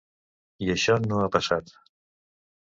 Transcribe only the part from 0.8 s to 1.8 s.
no ha passat.